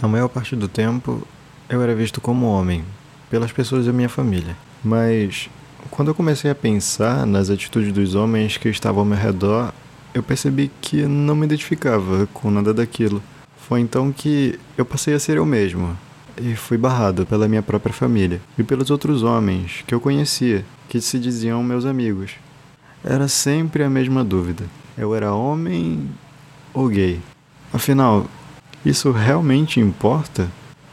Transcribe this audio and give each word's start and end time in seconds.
A 0.00 0.06
maior 0.06 0.28
parte 0.28 0.54
do 0.54 0.68
tempo 0.68 1.26
eu 1.68 1.82
era 1.82 1.94
visto 1.94 2.20
como 2.20 2.46
homem 2.46 2.84
pelas 3.28 3.50
pessoas 3.50 3.86
da 3.86 3.92
minha 3.92 4.08
família. 4.08 4.56
Mas 4.82 5.50
quando 5.90 6.08
eu 6.08 6.14
comecei 6.14 6.50
a 6.50 6.54
pensar 6.54 7.26
nas 7.26 7.50
atitudes 7.50 7.92
dos 7.92 8.14
homens 8.14 8.56
que 8.56 8.68
estavam 8.68 9.00
ao 9.00 9.04
meu 9.04 9.18
redor, 9.18 9.72
eu 10.14 10.22
percebi 10.22 10.70
que 10.80 11.02
não 11.02 11.34
me 11.34 11.46
identificava 11.46 12.28
com 12.32 12.50
nada 12.50 12.72
daquilo. 12.72 13.20
Foi 13.56 13.80
então 13.80 14.12
que 14.12 14.58
eu 14.76 14.84
passei 14.84 15.14
a 15.14 15.18
ser 15.18 15.36
eu 15.36 15.44
mesmo 15.44 15.98
e 16.40 16.54
fui 16.54 16.78
barrado 16.78 17.26
pela 17.26 17.48
minha 17.48 17.62
própria 17.62 17.92
família 17.92 18.40
e 18.56 18.62
pelos 18.62 18.90
outros 18.90 19.24
homens 19.24 19.82
que 19.84 19.94
eu 19.94 20.00
conhecia, 20.00 20.64
que 20.88 21.00
se 21.00 21.18
diziam 21.18 21.62
meus 21.62 21.84
amigos. 21.84 22.32
Era 23.04 23.26
sempre 23.26 23.82
a 23.82 23.90
mesma 23.90 24.22
dúvida: 24.22 24.64
eu 24.96 25.14
era 25.14 25.34
homem 25.34 26.08
ou 26.72 26.88
gay? 26.88 27.20
Afinal, 27.72 28.26
isso 28.84 29.10
realmente 29.10 29.80
importa? 29.80 30.48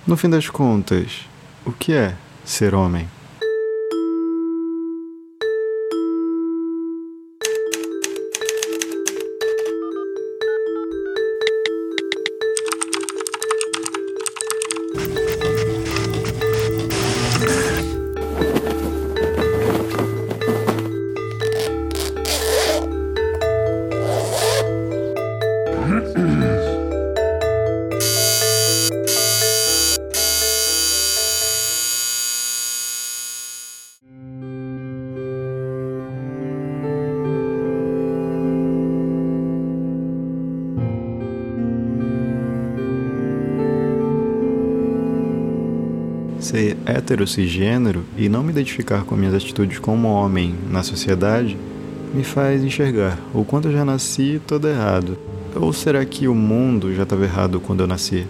No 0.05 0.17
fim 0.17 0.29
das 0.29 0.49
contas, 0.49 1.25
o 1.65 1.71
que 1.71 1.93
é 1.93 2.15
ser 2.43 2.75
homem? 2.75 3.07
Ser 46.45 46.77
hétero 46.85 47.25
cisgênero 47.27 48.03
e 48.17 48.29
não 48.29 48.43
me 48.43 48.51
identificar 48.51 49.03
com 49.03 49.15
minhas 49.15 49.33
atitudes 49.33 49.79
como 49.79 50.07
homem 50.07 50.53
na 50.69 50.83
sociedade 50.83 51.57
me 52.13 52.23
faz 52.23 52.63
enxergar 52.63 53.19
o 53.33 53.43
quanto 53.43 53.67
eu 53.67 53.73
já 53.73 53.83
nasci 53.83 54.39
todo 54.45 54.67
errado. 54.67 55.17
Ou 55.55 55.73
será 55.73 56.05
que 56.05 56.27
o 56.27 56.35
mundo 56.35 56.93
já 56.93 57.03
estava 57.03 57.23
errado 57.23 57.59
quando 57.59 57.81
eu 57.81 57.87
nasci? 57.87 58.25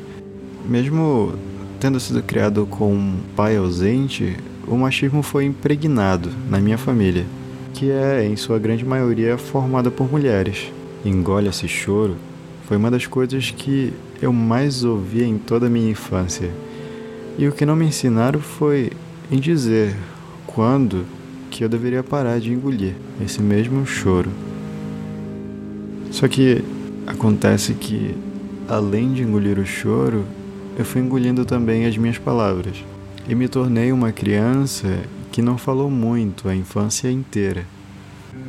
Mesmo 0.67 1.33
tendo 1.80 1.99
sido 1.99 2.23
criado 2.23 2.66
com 2.66 2.94
um 2.94 3.17
pai 3.35 3.57
ausente, 3.57 4.38
o 4.67 4.75
machismo 4.75 5.22
foi 5.22 5.45
impregnado 5.45 6.29
na 6.50 6.59
minha 6.59 6.77
família, 6.77 7.25
que 7.73 7.91
é, 7.91 8.25
em 8.25 8.35
sua 8.35 8.57
grande 8.57 8.85
maioria, 8.85 9.38
formada 9.38 9.91
por 9.91 10.09
mulheres. 10.09 10.72
Engole 11.03 11.50
esse 11.50 11.67
choro 11.67 12.16
foi 12.66 12.77
uma 12.77 12.89
das 12.89 13.05
coisas 13.05 13.52
que 13.52 13.94
eu 14.19 14.33
mais 14.33 14.83
ouvi 14.83 15.23
em 15.23 15.38
toda 15.38 15.67
a 15.67 15.69
minha 15.69 15.91
infância. 15.91 16.50
E 17.38 17.47
o 17.47 17.52
que 17.52 17.66
não 17.66 17.75
me 17.75 17.86
ensinaram 17.86 18.39
foi 18.39 18.91
em 19.30 19.39
dizer 19.39 19.95
quando 20.45 21.05
que 21.52 21.64
eu 21.64 21.69
deveria 21.69 22.02
parar 22.02 22.39
de 22.39 22.52
engolir 22.52 22.94
esse 23.23 23.41
mesmo 23.41 23.86
choro. 23.86 24.30
Só 26.11 26.28
que 26.30 26.63
acontece 27.06 27.73
que, 27.73 28.16
além 28.69 29.13
de 29.13 29.23
engolir 29.23 29.59
o 29.59 29.66
choro, 29.66 30.23
eu 30.78 30.86
fui 30.86 31.02
engolindo 31.02 31.45
também 31.45 31.86
as 31.86 31.97
minhas 31.97 32.17
palavras 32.17 32.78
e 33.28 33.36
me 33.36 33.47
tornei 33.47 33.91
uma 33.91 34.11
criança 34.11 35.00
que 35.31 35.41
não 35.41 35.58
falou 35.58 35.89
muito 35.89 36.47
a 36.47 36.56
infância 36.56 37.11
inteira. 37.11 37.66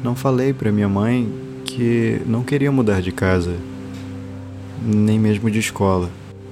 Não 0.03 0.15
falei 0.15 0.53
para 0.53 0.71
minha 0.71 0.89
mãe 0.89 1.29
que 1.65 2.21
não 2.27 2.45
queria 2.45 2.71
mudar 2.71 3.01
de 3.03 3.11
casa, 3.11 3.57
nem 4.85 5.19
mesmo 5.19 5.51
de 5.51 5.59
escola, 5.59 6.11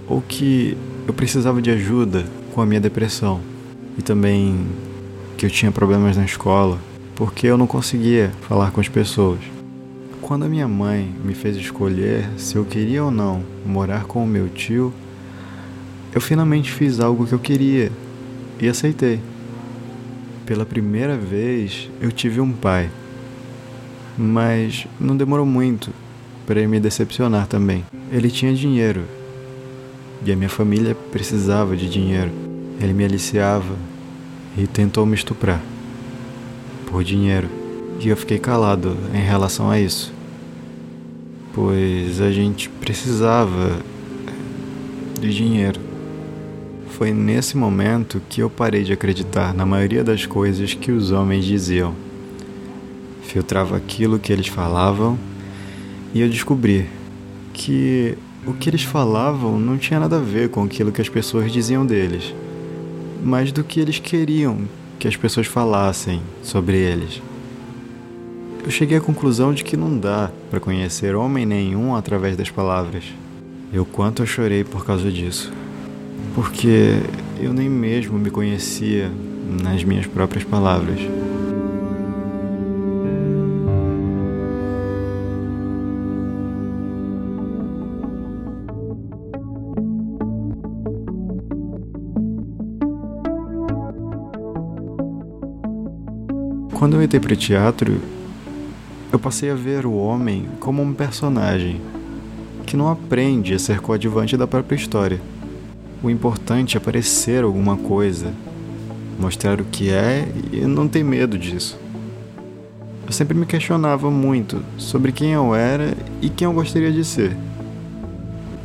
ou 0.09 0.21
que 0.21 0.77
eu 1.07 1.13
precisava 1.13 1.61
de 1.61 1.71
ajuda 1.71 2.25
com 2.53 2.61
a 2.61 2.67
minha 2.67 2.81
depressão 2.81 3.41
e 3.99 4.03
também 4.03 4.67
que 5.37 5.45
eu 5.45 5.51
tinha 5.51 5.71
problemas 5.71 6.17
na 6.17 6.25
escola 6.25 6.79
porque 7.15 7.47
eu 7.47 7.59
não 7.59 7.67
conseguia 7.67 8.33
falar 8.49 8.71
com 8.71 8.81
as 8.81 8.89
pessoas. 8.89 9.39
Quando 10.21 10.45
a 10.45 10.49
minha 10.49 10.67
mãe 10.67 11.15
me 11.23 11.35
fez 11.35 11.57
escolher 11.57 12.29
se 12.39 12.57
eu 12.57 12.65
queria 12.65 13.05
ou 13.05 13.11
não 13.11 13.45
morar 13.65 14.05
com 14.05 14.25
o 14.25 14.27
meu 14.27 14.49
tio, 14.49 14.93
eu 16.15 16.21
finalmente 16.21 16.73
fiz 16.73 16.99
algo 16.99 17.27
que 17.27 17.33
eu 17.33 17.39
queria 17.39 17.93
e 18.59 18.67
aceitei. 18.67 19.21
Pela 20.47 20.65
primeira 20.65 21.17
vez 21.17 21.91
eu 22.01 22.11
tive 22.11 22.41
um 22.41 22.53
pai, 22.53 22.89
mas 24.17 24.87
não 24.99 25.17
demorou 25.17 25.47
muito 25.47 25.93
para 26.47 26.61
ele 26.61 26.69
me 26.69 26.81
decepcionar 26.81 27.47
também. 27.47 27.85
Ele 28.11 28.31
tinha 28.31 28.55
dinheiro 28.55 29.05
e 30.25 30.33
a 30.33 30.37
minha 30.37 30.49
família 30.49 30.95
precisava 31.13 31.77
de 31.77 31.89
dinheiro. 31.89 32.31
Ele 32.81 32.93
me 32.93 33.05
aliciava 33.05 33.77
e 34.57 34.67
tentou 34.67 35.05
me 35.05 35.15
estuprar 35.15 35.61
por 36.87 37.05
dinheiro. 37.05 37.49
E 38.01 38.09
eu 38.09 38.17
fiquei 38.17 38.39
calado 38.39 38.97
em 39.13 39.23
relação 39.23 39.71
a 39.71 39.79
isso, 39.79 40.13
pois 41.53 42.21
a 42.21 42.31
gente 42.33 42.69
precisava 42.69 43.79
de 45.21 45.35
dinheiro. 45.35 45.81
Foi 46.89 47.13
nesse 47.13 47.57
momento 47.57 48.23
que 48.29 48.41
eu 48.41 48.49
parei 48.49 48.85
de 48.85 48.93
acreditar 48.93 49.53
na 49.53 49.67
maioria 49.67 50.05
das 50.05 50.27
coisas 50.27 50.75
que 50.75 50.93
os 50.93 51.11
homens 51.11 51.45
diziam. 51.45 51.95
Filtrava 53.23 53.77
aquilo 53.77 54.19
que 54.19 54.33
eles 54.33 54.47
falavam 54.47 55.19
e 56.15 56.21
eu 56.21 56.29
descobri 56.29 56.87
que 57.53 58.17
o 58.47 58.53
que 58.53 58.69
eles 58.69 58.83
falavam 58.83 59.59
não 59.59 59.79
tinha 59.79 59.99
nada 59.99 60.17
a 60.17 60.21
ver 60.21 60.51
com 60.51 60.63
aquilo 60.65 60.93
que 60.93 61.01
as 61.01 61.09
pessoas 61.09 61.51
diziam 61.51 61.87
deles, 61.87 62.35
mas 63.23 63.51
do 63.51 63.65
que 63.65 63.81
eles 63.81 63.99
queriam 63.99 64.59
que 64.99 65.09
as 65.09 65.17
pessoas 65.17 65.47
falassem 65.47 66.21
sobre 66.43 66.77
eles. 66.77 67.23
Eu 68.65 68.71
cheguei 68.71 68.97
à 68.97 69.01
conclusão 69.01 69.53
de 69.53 69.63
que 69.63 69.77
não 69.77 69.99
dá 69.99 70.31
para 70.51 70.61
conhecer 70.61 71.15
homem 71.15 71.45
nenhum 71.45 71.95
através 71.95 72.37
das 72.37 72.51
palavras. 72.51 73.05
E 73.73 73.79
o 73.79 73.85
quanto 73.85 74.23
eu 74.23 74.27
chorei 74.27 74.65
por 74.65 74.87
causa 74.87 75.11
disso. 75.11 75.53
Porque 76.35 76.99
eu 77.41 77.53
nem 77.53 77.69
mesmo 77.69 78.19
me 78.19 78.31
conhecia 78.31 79.11
nas 79.63 79.85
minhas 79.85 80.07
próprias 80.07 80.45
palavras. 80.45 80.99
Quando 96.85 96.97
eu 96.97 97.03
entrei 97.03 97.19
para 97.19 97.33
o 97.33 97.37
teatro, 97.37 97.99
eu 99.11 99.19
passei 99.19 99.51
a 99.51 99.55
ver 99.55 99.87
o 99.87 99.95
homem 99.95 100.45
como 100.61 100.83
um 100.83 100.93
personagem 100.93 101.81
que 102.67 102.77
não 102.77 102.91
aprende 102.91 103.55
a 103.55 103.59
ser 103.59 103.81
coadjuvante 103.81 104.37
da 104.37 104.47
própria 104.47 104.77
história. 104.77 105.19
O 106.03 106.11
importante 106.11 106.77
é 106.77 106.81
parecer 106.81 107.43
alguma 107.43 107.79
coisa, 107.79 108.35
mostrar 109.19 109.63
o 109.63 109.65
que 109.65 109.89
é 109.89 110.29
e 110.53 110.61
não 110.67 110.87
ter 110.87 111.03
medo 111.03 111.39
disso. 111.39 111.81
Eu 113.07 113.13
sempre 113.15 113.35
me 113.35 113.47
questionava 113.47 114.11
muito 114.11 114.63
sobre 114.77 115.11
quem 115.11 115.31
eu 115.31 115.55
era 115.55 115.97
e 116.21 116.29
quem 116.29 116.45
eu 116.45 116.53
gostaria 116.53 116.93
de 116.93 117.03
ser. 117.03 117.35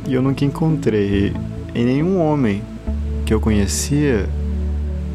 E 0.06 0.12
eu 0.12 0.20
nunca 0.20 0.44
encontrei 0.44 1.32
em 1.74 1.86
nenhum 1.86 2.20
homem 2.20 2.62
que 3.24 3.32
eu 3.32 3.40
conhecia 3.40 4.28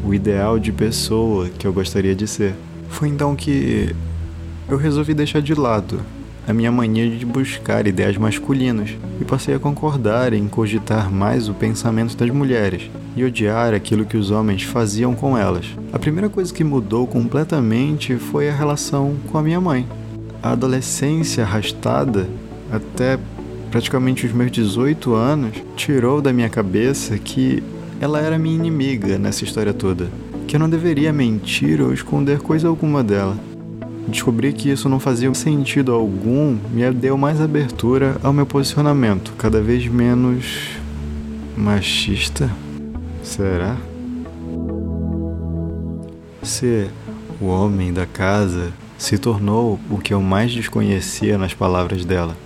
o 0.04 0.12
ideal 0.12 0.58
de 0.58 0.72
pessoa 0.72 1.48
que 1.50 1.68
eu 1.68 1.72
gostaria 1.72 2.12
de 2.12 2.26
ser. 2.26 2.65
Foi 2.88 3.08
então 3.08 3.36
que 3.36 3.94
eu 4.68 4.76
resolvi 4.76 5.14
deixar 5.14 5.40
de 5.40 5.54
lado 5.54 6.00
a 6.46 6.52
minha 6.52 6.70
mania 6.70 7.10
de 7.10 7.26
buscar 7.26 7.86
ideias 7.86 8.16
masculinas 8.16 8.90
e 9.20 9.24
passei 9.24 9.54
a 9.54 9.58
concordar 9.58 10.32
em 10.32 10.46
cogitar 10.46 11.10
mais 11.10 11.48
o 11.48 11.54
pensamento 11.54 12.16
das 12.16 12.30
mulheres 12.30 12.88
e 13.16 13.24
odiar 13.24 13.74
aquilo 13.74 14.04
que 14.04 14.16
os 14.16 14.30
homens 14.30 14.62
faziam 14.62 15.14
com 15.14 15.36
elas. 15.36 15.66
A 15.92 15.98
primeira 15.98 16.28
coisa 16.28 16.54
que 16.54 16.62
mudou 16.62 17.06
completamente 17.06 18.16
foi 18.16 18.48
a 18.48 18.54
relação 18.54 19.16
com 19.30 19.38
a 19.38 19.42
minha 19.42 19.60
mãe. 19.60 19.86
A 20.42 20.52
adolescência 20.52 21.42
arrastada 21.42 22.28
até 22.70 23.18
praticamente 23.70 24.26
os 24.26 24.32
meus 24.32 24.50
18 24.52 25.14
anos 25.14 25.56
tirou 25.74 26.22
da 26.22 26.32
minha 26.32 26.48
cabeça 26.48 27.18
que 27.18 27.62
ela 28.00 28.20
era 28.20 28.38
minha 28.38 28.54
inimiga 28.54 29.18
nessa 29.18 29.42
história 29.42 29.72
toda 29.72 30.08
que 30.46 30.56
eu 30.56 30.60
não 30.60 30.70
deveria 30.70 31.12
mentir 31.12 31.80
ou 31.80 31.92
esconder 31.92 32.38
coisa 32.38 32.68
alguma 32.68 33.02
dela. 33.02 33.36
Descobri 34.08 34.52
que 34.52 34.70
isso 34.70 34.88
não 34.88 35.00
fazia 35.00 35.32
sentido 35.34 35.92
algum 35.92 36.56
me 36.70 36.88
deu 36.92 37.18
mais 37.18 37.40
abertura 37.40 38.16
ao 38.22 38.32
meu 38.32 38.46
posicionamento, 38.46 39.32
cada 39.36 39.60
vez 39.60 39.86
menos 39.88 40.70
machista? 41.56 42.48
Será? 43.22 43.76
Ser 46.42 46.88
o 47.40 47.46
homem 47.46 47.92
da 47.92 48.06
casa 48.06 48.72
se 48.96 49.18
tornou 49.18 49.80
o 49.90 49.98
que 49.98 50.14
eu 50.14 50.22
mais 50.22 50.52
desconhecia 50.52 51.36
nas 51.36 51.52
palavras 51.52 52.04
dela. 52.04 52.36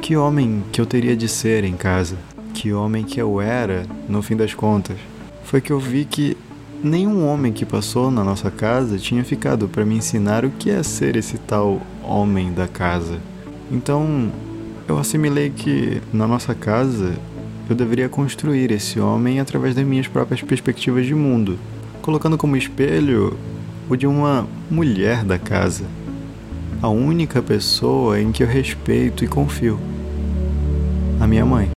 Que 0.00 0.16
homem 0.16 0.62
que 0.70 0.80
eu 0.80 0.86
teria 0.86 1.16
de 1.16 1.28
ser 1.28 1.64
em 1.64 1.74
casa? 1.74 2.16
Que 2.54 2.72
homem 2.72 3.04
que 3.04 3.20
eu 3.20 3.40
era, 3.40 3.84
no 4.08 4.22
fim 4.22 4.36
das 4.36 4.54
contas? 4.54 4.96
Foi 5.44 5.60
que 5.60 5.72
eu 5.72 5.80
vi 5.80 6.04
que 6.04 6.36
nenhum 6.82 7.26
homem 7.26 7.52
que 7.52 7.66
passou 7.66 8.10
na 8.10 8.24
nossa 8.24 8.50
casa 8.50 8.98
tinha 8.98 9.22
ficado 9.24 9.68
para 9.68 9.84
me 9.84 9.96
ensinar 9.96 10.44
o 10.44 10.50
que 10.50 10.70
é 10.70 10.82
ser 10.82 11.16
esse 11.16 11.38
tal 11.38 11.80
homem 12.02 12.52
da 12.52 12.66
casa. 12.66 13.18
Então, 13.70 14.30
eu 14.88 14.98
assimilei 14.98 15.50
que 15.50 16.00
na 16.12 16.26
nossa 16.26 16.54
casa 16.54 17.14
eu 17.68 17.76
deveria 17.76 18.08
construir 18.08 18.70
esse 18.72 18.98
homem 18.98 19.38
através 19.38 19.74
das 19.74 19.84
minhas 19.84 20.08
próprias 20.08 20.42
perspectivas 20.42 21.06
de 21.06 21.14
mundo, 21.14 21.58
colocando 22.02 22.36
como 22.36 22.56
espelho 22.56 23.36
o 23.88 23.96
de 23.96 24.06
uma 24.06 24.46
mulher 24.70 25.24
da 25.24 25.38
casa, 25.38 25.84
a 26.82 26.88
única 26.88 27.42
pessoa 27.42 28.20
em 28.20 28.32
que 28.32 28.42
eu 28.42 28.48
respeito 28.48 29.24
e 29.24 29.28
confio, 29.28 29.78
a 31.20 31.26
minha 31.26 31.44
mãe. 31.44 31.70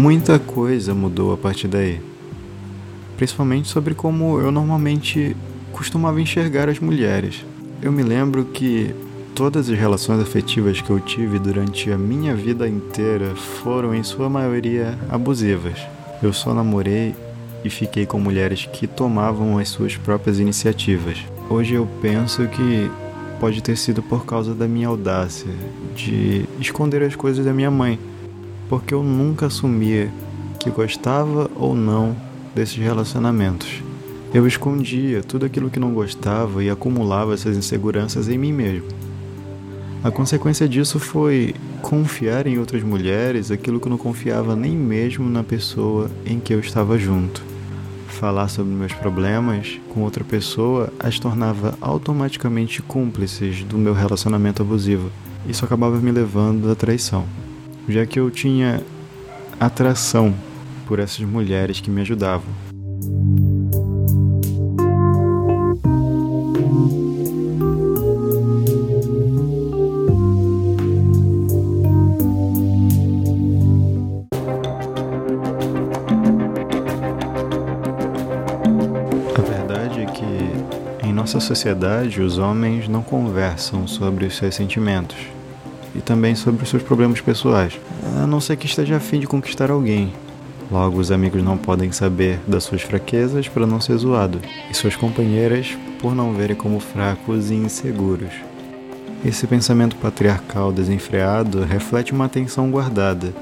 Muita 0.00 0.38
coisa 0.38 0.94
mudou 0.94 1.34
a 1.34 1.36
partir 1.36 1.68
daí. 1.68 2.00
Principalmente 3.18 3.68
sobre 3.68 3.94
como 3.94 4.40
eu 4.40 4.50
normalmente 4.50 5.36
costumava 5.72 6.18
enxergar 6.18 6.70
as 6.70 6.78
mulheres. 6.78 7.44
Eu 7.82 7.92
me 7.92 8.02
lembro 8.02 8.46
que 8.46 8.94
todas 9.34 9.68
as 9.68 9.78
relações 9.78 10.18
afetivas 10.18 10.80
que 10.80 10.88
eu 10.88 10.98
tive 11.00 11.38
durante 11.38 11.92
a 11.92 11.98
minha 11.98 12.34
vida 12.34 12.66
inteira 12.66 13.36
foram, 13.62 13.94
em 13.94 14.02
sua 14.02 14.30
maioria, 14.30 14.98
abusivas. 15.10 15.78
Eu 16.22 16.32
só 16.32 16.54
namorei 16.54 17.14
e 17.62 17.68
fiquei 17.68 18.06
com 18.06 18.18
mulheres 18.18 18.64
que 18.72 18.86
tomavam 18.86 19.58
as 19.58 19.68
suas 19.68 19.98
próprias 19.98 20.40
iniciativas. 20.40 21.18
Hoje 21.50 21.74
eu 21.74 21.86
penso 22.00 22.48
que 22.48 22.90
pode 23.38 23.62
ter 23.62 23.76
sido 23.76 24.02
por 24.02 24.24
causa 24.24 24.54
da 24.54 24.66
minha 24.66 24.88
audácia 24.88 25.52
de 25.94 26.46
esconder 26.58 27.02
as 27.02 27.14
coisas 27.14 27.44
da 27.44 27.52
minha 27.52 27.70
mãe 27.70 27.98
porque 28.70 28.94
eu 28.94 29.02
nunca 29.02 29.46
assumia 29.46 30.08
que 30.60 30.70
gostava 30.70 31.50
ou 31.56 31.74
não 31.74 32.16
desses 32.54 32.76
relacionamentos. 32.76 33.82
Eu 34.32 34.46
escondia 34.46 35.24
tudo 35.24 35.44
aquilo 35.44 35.68
que 35.68 35.80
não 35.80 35.92
gostava 35.92 36.62
e 36.62 36.70
acumulava 36.70 37.34
essas 37.34 37.56
inseguranças 37.56 38.28
em 38.28 38.38
mim 38.38 38.52
mesmo. 38.52 38.86
A 40.04 40.10
consequência 40.12 40.68
disso 40.68 41.00
foi 41.00 41.52
confiar 41.82 42.46
em 42.46 42.60
outras 42.60 42.84
mulheres 42.84 43.50
aquilo 43.50 43.80
que 43.80 43.88
eu 43.88 43.90
não 43.90 43.98
confiava 43.98 44.54
nem 44.54 44.76
mesmo 44.76 45.28
na 45.28 45.42
pessoa 45.42 46.08
em 46.24 46.38
que 46.38 46.54
eu 46.54 46.60
estava 46.60 46.96
junto. 46.96 47.42
Falar 48.06 48.46
sobre 48.46 48.72
meus 48.72 48.92
problemas 48.92 49.80
com 49.88 50.02
outra 50.02 50.22
pessoa 50.22 50.92
as 51.00 51.18
tornava 51.18 51.76
automaticamente 51.80 52.80
cúmplices 52.82 53.64
do 53.64 53.76
meu 53.76 53.94
relacionamento 53.94 54.62
abusivo. 54.62 55.10
Isso 55.48 55.64
acabava 55.64 55.96
me 55.96 56.12
levando 56.12 56.70
à 56.70 56.76
traição 56.76 57.26
já 57.90 58.06
que 58.06 58.20
eu 58.20 58.30
tinha 58.30 58.80
atração 59.58 60.34
por 60.86 60.98
essas 60.98 61.20
mulheres 61.20 61.80
que 61.80 61.90
me 61.90 62.00
ajudavam. 62.02 62.48
A 79.36 79.42
verdade 79.42 80.00
é 80.00 80.06
que 80.06 81.06
em 81.06 81.12
nossa 81.12 81.40
sociedade 81.40 82.20
os 82.20 82.38
homens 82.38 82.88
não 82.88 83.02
conversam 83.02 83.86
sobre 83.86 84.26
os 84.26 84.36
seus 84.36 84.54
sentimentos 84.54 85.39
e 85.94 86.00
também 86.00 86.34
sobre 86.34 86.62
os 86.62 86.68
seus 86.68 86.82
problemas 86.82 87.20
pessoais, 87.20 87.78
a 88.22 88.26
não 88.26 88.40
ser 88.40 88.56
que 88.56 88.66
esteja 88.66 88.96
a 88.96 89.00
fim 89.00 89.18
de 89.18 89.26
conquistar 89.26 89.70
alguém. 89.70 90.12
Logo, 90.70 90.98
os 90.98 91.10
amigos 91.10 91.42
não 91.42 91.58
podem 91.58 91.90
saber 91.90 92.38
das 92.46 92.62
suas 92.62 92.82
fraquezas 92.82 93.48
para 93.48 93.66
não 93.66 93.80
ser 93.80 93.96
zoado, 93.96 94.40
e 94.70 94.74
suas 94.74 94.94
companheiras 94.94 95.76
por 96.00 96.14
não 96.14 96.32
verem 96.32 96.56
como 96.56 96.78
fracos 96.78 97.50
e 97.50 97.54
inseguros. 97.54 98.32
Esse 99.24 99.46
pensamento 99.46 99.96
patriarcal 99.96 100.72
desenfreado 100.72 101.64
reflete 101.64 102.12
uma 102.12 102.26
atenção 102.26 102.70
guardada, 102.70 103.34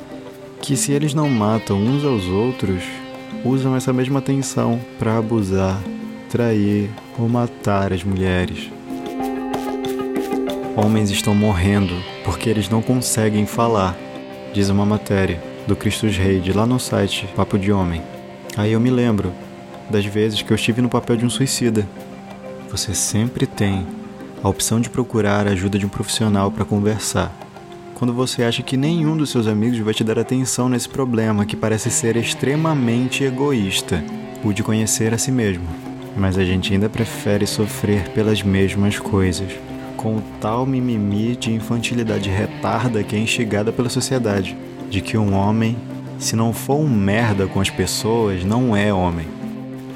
que 0.61 0.77
se 0.77 0.91
eles 0.93 1.15
não 1.15 1.29
matam 1.29 1.79
uns 1.79 2.05
aos 2.05 2.25
outros, 2.25 2.83
usam 3.45 3.77
essa 3.77 3.93
mesma 3.93 4.19
atenção 4.19 4.81
para 4.99 5.19
abusar, 5.19 5.79
trair 6.31 6.91
ou 7.19 7.29
matar 7.29 7.93
as 7.93 8.03
mulheres. 8.03 8.71
Homens 10.81 11.11
estão 11.11 11.35
morrendo 11.35 11.93
porque 12.25 12.49
eles 12.49 12.69
não 12.69 12.81
conseguem 12.81 13.45
falar, 13.47 13.99
diz 14.55 14.69
uma 14.69 14.87
matéria 14.87 15.43
do 15.67 15.75
Cristos 15.75 16.17
Rei 16.17 16.39
de 16.39 16.53
lá 16.53 16.65
no 16.65 16.79
site 16.79 17.29
Papo 17.35 17.59
de 17.59 17.73
Homem. 17.73 18.01
Aí 18.57 18.75
eu 18.75 18.79
me 18.79 18.89
lembro 18.89 19.33
das 19.91 20.05
vezes 20.05 20.41
que 20.41 20.53
eu 20.53 20.55
estive 20.55 20.81
no 20.81 20.89
papel 20.89 21.17
de 21.17 21.27
um 21.27 21.31
suicida. 21.31 21.85
Você 22.71 22.95
sempre 22.95 23.45
tem 23.45 23.85
a 24.41 24.49
opção 24.49 24.81
de 24.81 24.89
procurar 24.89 25.49
a 25.49 25.51
ajuda 25.51 25.81
de 25.81 25.85
um 25.85 25.89
profissional 25.89 26.49
para 26.49 26.65
conversar. 26.65 27.37
Quando 27.97 28.15
você 28.15 28.45
acha 28.45 28.63
que 28.63 28.77
nenhum 28.77 29.17
dos 29.17 29.31
seus 29.31 29.49
amigos 29.49 29.81
vai 29.81 29.93
te 29.93 30.05
dar 30.05 30.17
atenção 30.17 30.69
nesse 30.69 30.89
problema 30.89 31.45
que 31.45 31.57
parece 31.57 31.91
ser 31.91 32.17
extremamente 32.17 33.25
egoísta, 33.25 34.01
o 34.45 34.53
de 34.53 34.63
conhecer 34.63 35.13
a 35.13 35.19
si 35.19 35.33
mesmo. 35.33 35.67
Mas 36.17 36.39
a 36.39 36.45
gente 36.45 36.73
ainda 36.73 36.89
prefere 36.89 37.49
sofrer 37.49 38.11
pelas 38.11 38.45
mesmas 38.45 38.97
coisas 38.97 39.51
com 39.99 40.17
o 40.17 40.23
tal 40.41 40.65
mimimi 40.65 41.35
de 41.35 41.53
infantilidade 41.53 42.31
retarda 42.31 43.03
que 43.03 43.17
é 43.17 43.19
instigada 43.19 43.73
pela 43.73 43.91
sociedade, 43.91 44.57
de 44.89 45.01
que 45.01 45.19
um 45.19 45.35
homem, 45.35 45.77
se 46.19 46.37
não 46.37 46.53
for 46.53 46.77
um 46.77 46.89
merda 46.89 47.49
com 47.49 47.61
as 47.61 47.69
pessoas, 47.69 48.45
não 48.45 48.75
é 48.77 48.95
homem. 48.95 49.27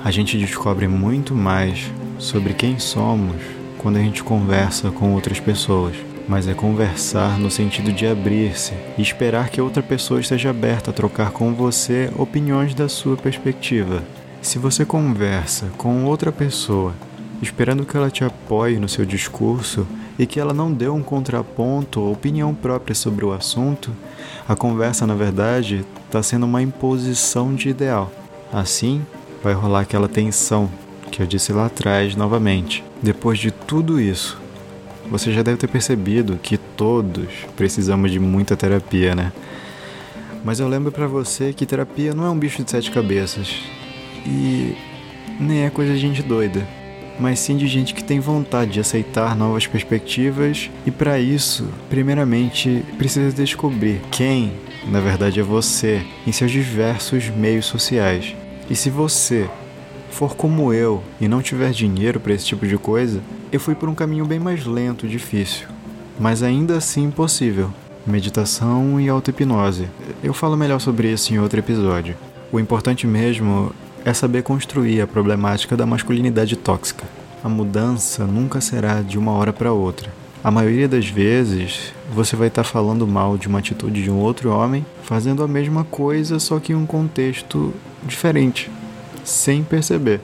A 0.05 0.11
gente 0.11 0.37
descobre 0.37 0.89
muito 0.89 1.35
mais 1.35 1.91
sobre 2.19 2.53
quem 2.53 2.81
somos 2.81 3.37
quando 3.79 3.97
a 3.97 4.01
gente 4.01 4.25
conversa 4.25 4.91
com 4.91 5.15
outras 5.15 5.39
pessoas, 5.39 5.95
mas 6.29 6.49
é 6.49 6.55
conversar 6.55 7.39
no 7.39 7.51
sentido 7.51 7.93
de 7.93 8.07
abrir-se 8.07 8.73
e 8.99 9.03
esperar 9.03 9.51
que 9.51 9.61
outra 9.61 9.83
pessoa 9.83 10.21
esteja 10.21 10.51
aberta 10.51 10.91
a 10.91 10.95
trocar 10.95 11.31
com 11.31 11.55
você 11.55 12.11
opiniões 12.19 12.75
da 12.75 12.89
sua 12.89 13.17
perspectiva. 13.17 14.03
Se 14.41 14.59
você 14.59 14.85
conversa 14.85 15.71
com 15.79 16.05
outra 16.05 16.33
pessoa 16.33 16.93
esperando 17.43 17.85
que 17.85 17.97
ela 17.97 18.09
te 18.09 18.23
apoie 18.23 18.79
no 18.79 18.89
seu 18.89 19.05
discurso 19.05 19.85
e 20.17 20.27
que 20.27 20.39
ela 20.39 20.55
não 20.55 20.73
dê 20.73 20.89
um 20.89 21.03
contraponto 21.03 22.01
ou 22.01 22.13
opinião 22.13 22.55
própria 22.55 22.95
sobre 22.95 23.25
o 23.25 23.33
assunto, 23.33 23.91
a 24.49 24.55
conversa, 24.55 25.07
na 25.07 25.15
verdade, 25.17 25.85
está 26.07 26.23
sendo 26.23 26.47
uma 26.47 26.63
imposição 26.63 27.53
de 27.53 27.69
ideal. 27.69 28.13
Assim, 28.53 29.05
vai 29.43 29.55
rolar 29.55 29.81
aquela 29.81 30.09
tensão 30.09 30.71
que 31.11 31.21
eu 31.21 31.27
disse 31.27 31.53
lá 31.53 31.67
atrás 31.67 32.15
novamente. 32.15 32.85
Depois 33.03 33.41
de 33.41 33.51
tudo 33.51 34.01
isso, 34.01 34.41
você 35.11 35.33
já 35.33 35.43
deve 35.43 35.57
ter 35.57 35.67
percebido 35.67 36.39
que 36.41 36.57
todos 36.57 37.29
precisamos 37.57 38.13
de 38.13 38.21
muita 38.21 38.57
terapia, 38.57 39.17
né? 39.17 39.33
Mas 40.45 40.61
eu 40.61 40.69
lembro 40.69 40.93
para 40.93 41.07
você 41.09 41.53
que 41.53 41.67
terapia 41.67 42.15
não 42.15 42.25
é 42.25 42.31
um 42.31 42.39
bicho 42.39 42.63
de 42.63 42.71
sete 42.71 42.91
cabeças 42.91 43.49
e 44.25 44.77
nem 45.41 45.65
é 45.65 45.71
coisa 45.71 45.93
de 45.93 45.99
gente 45.99 46.23
doida 46.23 46.82
mas 47.23 47.39
sim 47.39 47.57
de 47.57 47.69
gente 47.69 47.95
que 47.95 48.03
tem 48.03 48.19
vontade 48.19 48.73
de 48.73 48.81
aceitar 48.81 49.37
novas 49.37 49.65
perspectivas 49.65 50.69
e 50.85 50.91
para 50.91 51.21
isso, 51.21 51.69
primeiramente, 51.89 52.85
precisa 52.99 53.31
descobrir 53.31 54.01
quem, 54.11 54.55
na 54.91 54.99
verdade, 54.99 55.39
é 55.39 55.43
você 55.43 56.05
em 56.27 56.33
seus 56.33 56.51
diversos 56.51 57.29
meios 57.29 57.67
sociais. 57.67 58.35
E 58.69 58.75
se 58.75 58.91
você 58.91 59.49
for 60.11 60.35
como 60.35 60.75
eu 60.75 61.01
e 61.21 61.29
não 61.29 61.41
tiver 61.41 61.71
dinheiro 61.71 62.19
para 62.19 62.35
esse 62.35 62.45
tipo 62.45 62.67
de 62.67 62.77
coisa, 62.77 63.21
eu 63.53 63.61
fui 63.61 63.77
por 63.77 63.89
um 63.89 63.95
caminho 63.95 64.25
bem 64.25 64.41
mais 64.41 64.67
lento, 64.67 65.07
difícil, 65.07 65.69
mas 66.19 66.43
ainda 66.43 66.77
assim 66.77 67.09
possível. 67.09 67.71
Meditação 68.05 69.01
e 69.01 69.09
auto-hipnose. 69.09 69.87
Eu 70.25 70.35
falo 70.35 70.57
melhor 70.57 70.81
sobre 70.81 71.13
isso 71.13 71.33
em 71.33 71.39
outro 71.39 71.61
episódio. 71.61 72.17
O 72.51 72.59
importante 72.59 73.07
mesmo 73.07 73.73
é 74.05 74.13
saber 74.13 74.43
construir 74.43 75.01
a 75.01 75.07
problemática 75.07 75.77
da 75.77 75.87
masculinidade 75.87 76.57
tóxica. 76.57 77.05
A 77.43 77.49
mudança 77.49 78.25
nunca 78.25 78.61
será 78.61 79.03
de 79.03 79.19
uma 79.19 79.33
hora 79.33 79.53
para 79.53 79.73
outra. 79.73 80.13
A 80.45 80.51
maioria 80.51 80.89
das 80.89 81.07
vezes 81.07 81.93
você 82.13 82.35
vai 82.35 82.49
estar 82.49 82.65
tá 82.65 82.69
falando 82.69 83.07
mal 83.07 83.39
de 83.39 83.47
uma 83.47 83.61
atitude 83.61 84.03
de 84.03 84.11
um 84.11 84.19
outro 84.19 84.51
homem, 84.51 84.85
fazendo 85.03 85.43
a 85.43 85.49
mesma 85.49 85.85
coisa, 85.85 86.41
só 86.41 86.59
que 86.59 86.73
em 86.73 86.77
um 86.77 86.87
contexto 86.87 87.73
diferente, 88.05 88.71
sem 89.25 89.63
perceber. 89.63 90.21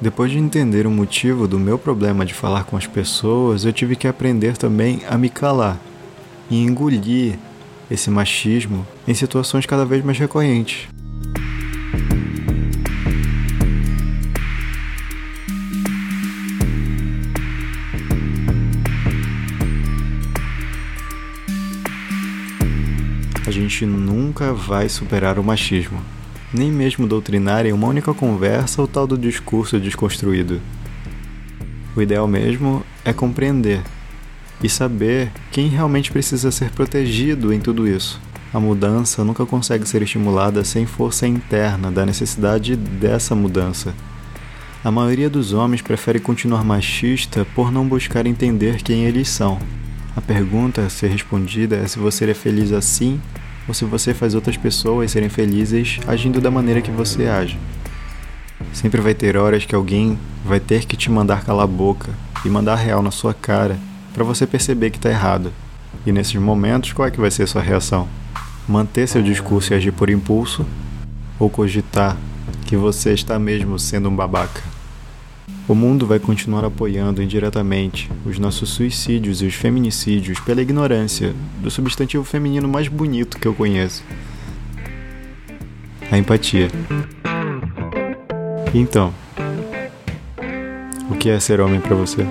Depois 0.00 0.30
de 0.30 0.38
entender 0.38 0.86
o 0.86 0.90
motivo 0.90 1.48
do 1.48 1.58
meu 1.58 1.78
problema 1.78 2.24
de 2.24 2.34
falar 2.34 2.64
com 2.64 2.76
as 2.76 2.86
pessoas, 2.86 3.64
eu 3.64 3.72
tive 3.72 3.96
que 3.96 4.06
aprender 4.06 4.56
também 4.56 5.00
a 5.08 5.16
me 5.16 5.28
calar 5.28 5.78
e 6.50 6.62
engolir 6.62 7.38
esse 7.90 8.10
machismo 8.10 8.86
em 9.06 9.14
situações 9.14 9.66
cada 9.66 9.84
vez 9.84 10.04
mais 10.04 10.18
recorrentes. 10.18 10.88
Gente 23.60 23.86
nunca 23.86 24.52
vai 24.52 24.88
superar 24.88 25.38
o 25.38 25.44
machismo 25.44 26.00
nem 26.52 26.70
mesmo 26.72 27.06
doutrinária 27.06 27.68
em 27.68 27.72
uma 27.72 27.88
única 27.88 28.14
conversa 28.14 28.80
ou 28.80 28.88
tal 28.88 29.06
do 29.06 29.18
discurso 29.18 29.78
desconstruído. 29.78 30.60
O 31.94 32.00
ideal 32.02 32.26
mesmo 32.26 32.82
é 33.04 33.12
compreender 33.12 33.82
e 34.62 34.68
saber 34.68 35.30
quem 35.50 35.68
realmente 35.68 36.10
precisa 36.10 36.50
ser 36.50 36.70
protegido 36.70 37.52
em 37.52 37.60
tudo 37.60 37.86
isso. 37.86 38.20
A 38.52 38.58
mudança 38.58 39.22
nunca 39.24 39.44
consegue 39.44 39.86
ser 39.86 40.02
estimulada 40.02 40.64
sem 40.64 40.86
força 40.86 41.26
interna 41.26 41.90
da 41.90 42.06
necessidade 42.06 42.76
dessa 42.76 43.34
mudança. 43.34 43.94
A 44.82 44.90
maioria 44.90 45.28
dos 45.28 45.52
homens 45.52 45.82
prefere 45.82 46.18
continuar 46.18 46.64
machista 46.64 47.46
por 47.54 47.70
não 47.70 47.86
buscar 47.86 48.26
entender 48.26 48.82
quem 48.82 49.04
eles 49.04 49.28
são. 49.28 49.58
A 50.16 50.20
pergunta 50.20 50.82
a 50.82 50.88
ser 50.88 51.08
respondida 51.08 51.76
é 51.76 51.86
se 51.86 51.98
você 51.98 52.30
é 52.30 52.34
feliz 52.34 52.72
assim 52.72 53.20
ou 53.68 53.74
se 53.74 53.84
você 53.84 54.14
faz 54.14 54.34
outras 54.34 54.56
pessoas 54.56 55.10
serem 55.10 55.28
felizes 55.28 56.00
agindo 56.08 56.40
da 56.40 56.50
maneira 56.50 56.80
que 56.80 56.90
você 56.90 57.26
age. 57.26 57.58
Sempre 58.72 59.00
vai 59.00 59.14
ter 59.14 59.36
horas 59.36 59.66
que 59.66 59.74
alguém 59.74 60.18
vai 60.44 60.58
ter 60.58 60.86
que 60.86 60.96
te 60.96 61.10
mandar 61.10 61.44
calar 61.44 61.64
a 61.64 61.66
boca 61.66 62.10
e 62.44 62.48
mandar 62.48 62.76
real 62.76 63.02
na 63.02 63.10
sua 63.10 63.34
cara 63.34 63.78
para 64.14 64.24
você 64.24 64.46
perceber 64.46 64.90
que 64.90 64.96
está 64.96 65.10
errado. 65.10 65.52
E 66.06 66.10
nesses 66.10 66.34
momentos, 66.34 66.92
qual 66.92 67.06
é 67.06 67.10
que 67.10 67.20
vai 67.20 67.30
ser 67.30 67.42
a 67.42 67.46
sua 67.46 67.62
reação? 67.62 68.08
Manter 68.66 69.06
seu 69.06 69.22
discurso 69.22 69.72
e 69.72 69.76
agir 69.76 69.92
por 69.92 70.10
impulso? 70.10 70.66
Ou 71.38 71.48
cogitar 71.48 72.16
que 72.66 72.76
você 72.76 73.12
está 73.12 73.38
mesmo 73.38 73.78
sendo 73.78 74.08
um 74.08 74.16
babaca? 74.16 74.62
O 75.68 75.74
mundo 75.74 76.06
vai 76.06 76.18
continuar 76.18 76.64
apoiando 76.64 77.22
indiretamente 77.22 78.10
os 78.24 78.38
nossos 78.38 78.70
suicídios 78.70 79.42
e 79.42 79.46
os 79.46 79.54
feminicídios 79.54 80.40
pela 80.40 80.62
ignorância 80.62 81.34
do 81.60 81.70
substantivo 81.70 82.24
feminino 82.24 82.66
mais 82.66 82.88
bonito 82.88 83.38
que 83.38 83.46
eu 83.46 83.52
conheço: 83.52 84.02
a 86.10 86.16
empatia. 86.16 86.68
Então, 88.74 89.12
o 91.10 91.14
que 91.14 91.28
é 91.28 91.38
ser 91.38 91.60
homem 91.60 91.80
para 91.80 91.94
você? 91.94 92.26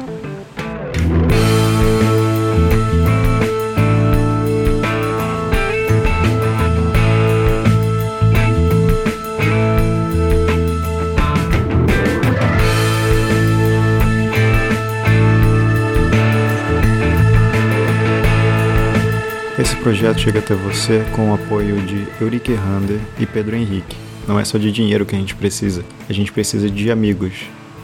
Esse 19.59 19.75
projeto 19.77 20.19
chega 20.19 20.37
até 20.37 20.53
você 20.53 21.03
com 21.15 21.31
o 21.31 21.33
apoio 21.33 21.81
de 21.81 22.07
Eurique 22.21 22.53
Rander 22.53 22.99
e 23.19 23.25
Pedro 23.25 23.55
Henrique. 23.55 23.97
Não 24.27 24.39
é 24.39 24.45
só 24.45 24.59
de 24.59 24.71
dinheiro 24.71 25.03
que 25.03 25.15
a 25.15 25.19
gente 25.19 25.33
precisa, 25.33 25.83
a 26.07 26.13
gente 26.13 26.31
precisa 26.31 26.69
de 26.69 26.91
amigos, 26.91 27.33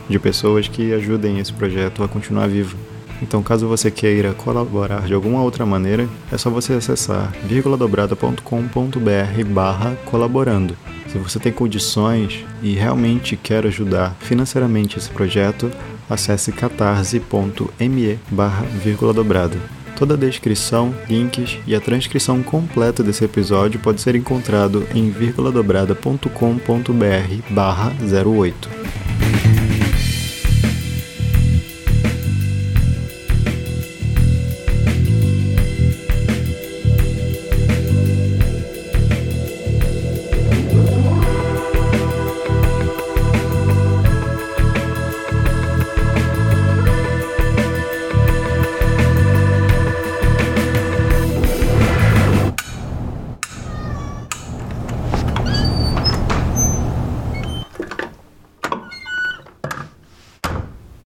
de 0.07 0.19
pessoas 0.19 0.67
que 0.67 0.93
ajudem 0.93 1.39
esse 1.39 1.51
projeto 1.51 2.03
a 2.03 2.07
continuar 2.07 2.47
vivo. 2.47 2.77
Então, 3.23 3.41
caso 3.41 3.67
você 3.67 3.89
queira 3.89 4.33
colaborar 4.33 5.07
de 5.07 5.15
alguma 5.15 5.41
outra 5.41 5.65
maneira, 5.65 6.07
é 6.31 6.37
só 6.37 6.51
você 6.51 6.73
acessar 6.73 7.33
vírguladobrada.com.br 7.43 9.45
barra 9.47 9.97
colaborando. 10.05 10.77
Se 11.07 11.17
você 11.17 11.39
tem 11.39 11.51
condições 11.51 12.45
e 12.61 12.73
realmente 12.73 13.35
quer 13.35 13.65
ajudar 13.65 14.15
financeiramente 14.19 14.99
esse 14.99 15.09
projeto, 15.09 15.71
acesse 16.07 16.51
catarse.me 16.51 18.19
barra 18.29 18.63
vírgula 18.83 19.11
dobrada. 19.11 19.57
Toda 19.95 20.15
a 20.15 20.17
descrição, 20.17 20.93
links 21.07 21.59
e 21.67 21.75
a 21.75 21.81
transcrição 21.81 22.41
completa 22.41 23.03
desse 23.03 23.23
episódio 23.23 23.79
pode 23.79 24.01
ser 24.01 24.15
encontrado 24.15 24.87
em 24.93 25.11
vírguladobrada.com.br 25.11 27.53
barra 27.53 27.93
08. 28.01 29.02